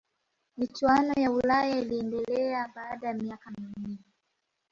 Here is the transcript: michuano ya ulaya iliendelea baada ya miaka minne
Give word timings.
michuano 0.57 1.13
ya 1.13 1.31
ulaya 1.31 1.79
iliendelea 1.79 2.67
baada 2.75 3.07
ya 3.07 3.13
miaka 3.13 3.51
minne 3.51 3.99